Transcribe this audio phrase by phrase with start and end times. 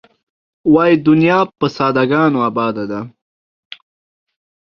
[0.73, 3.01] وایې دنیا په ساده ګانو آباده ده.